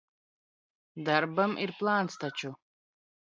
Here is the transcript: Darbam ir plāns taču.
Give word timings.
Darbam 1.09 1.53
ir 1.67 1.75
plāns 1.83 2.17
taču. 2.25 2.53